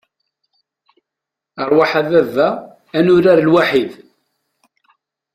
Ṛwaḥ 1.69 1.91
a 2.01 2.03
baba 2.09 2.47
ad 2.97 3.03
nurar 3.05 3.39
lwaḥid! 3.43 3.91